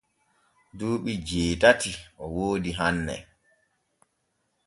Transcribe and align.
Duuɓi 0.77 1.13
jeetati 1.27 1.91
o 2.23 2.25
woodi 2.35 2.71
hanne. 2.79 3.15